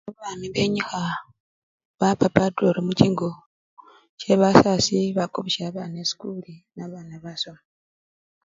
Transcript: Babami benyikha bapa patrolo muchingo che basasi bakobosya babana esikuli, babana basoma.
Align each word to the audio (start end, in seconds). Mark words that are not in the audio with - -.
Babami 0.07 0.47
benyikha 0.55 1.03
bapa 1.99 2.27
patrolo 2.37 2.79
muchingo 2.87 3.29
che 4.19 4.31
basasi 4.41 4.97
bakobosya 5.17 5.63
babana 5.73 5.97
esikuli, 6.03 6.53
babana 6.77 7.15
basoma. 7.23 7.61